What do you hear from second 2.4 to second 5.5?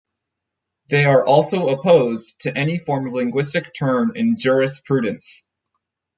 any form of linguistic turn in jurisprudence.